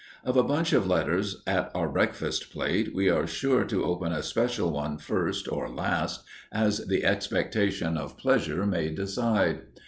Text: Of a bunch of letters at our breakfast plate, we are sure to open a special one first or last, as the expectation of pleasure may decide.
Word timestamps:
Of 0.25 0.35
a 0.35 0.41
bunch 0.41 0.73
of 0.73 0.87
letters 0.87 1.43
at 1.45 1.69
our 1.75 1.87
breakfast 1.87 2.51
plate, 2.51 2.91
we 2.95 3.07
are 3.07 3.27
sure 3.27 3.65
to 3.65 3.83
open 3.83 4.11
a 4.11 4.23
special 4.23 4.71
one 4.71 4.97
first 4.97 5.47
or 5.47 5.69
last, 5.69 6.23
as 6.51 6.79
the 6.87 7.05
expectation 7.05 7.97
of 7.97 8.17
pleasure 8.17 8.65
may 8.65 8.89
decide. 8.89 9.59